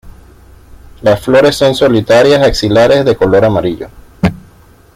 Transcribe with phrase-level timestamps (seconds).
[1.03, 3.87] Las flores son solitarias, axilares, de color amarillo.